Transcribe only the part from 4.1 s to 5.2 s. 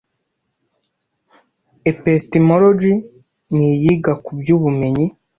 kubyo Ubumenyi